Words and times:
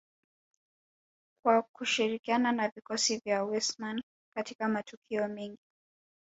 kwa 1.45 1.61
kushirikiana 1.61 2.51
na 2.51 2.69
vikosi 2.69 3.17
vya 3.17 3.43
Wissmann 3.43 4.03
katika 4.35 4.67
matukio 4.67 5.27
mengi 5.27 5.59